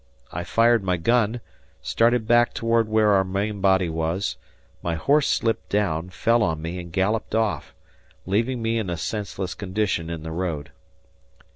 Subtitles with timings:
[0.31, 1.41] I fired my gun,
[1.83, 4.19] started back toward where our main body were,
[4.81, 7.75] my horse slipped down, fell on me, and galloped off,
[8.25, 10.71] leaving me in a senseless condition in the road.